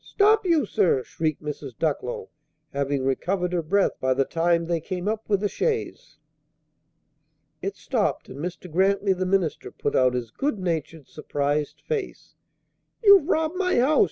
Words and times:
Stop, 0.03 0.47
you, 0.47 0.65
sir!" 0.65 1.03
shrieked 1.03 1.43
Mrs. 1.43 1.77
Ducklow, 1.77 2.29
having 2.73 3.05
recovered 3.05 3.53
her 3.53 3.61
breath 3.61 3.99
by 3.99 4.15
the 4.15 4.25
time 4.25 4.65
they 4.65 4.81
came 4.81 5.07
up 5.07 5.29
with 5.29 5.41
the 5.41 5.47
chaise. 5.47 6.17
It 7.61 7.75
stopped, 7.75 8.27
and 8.27 8.39
Mr. 8.39 8.67
Grantly, 8.67 9.13
the 9.13 9.27
minister, 9.27 9.69
put 9.69 9.95
out 9.95 10.15
his 10.15 10.31
good 10.31 10.57
natured, 10.57 11.07
surprised 11.07 11.81
face. 11.81 12.33
"You've 13.03 13.27
robbed 13.29 13.57
my 13.57 13.75
house! 13.75 13.99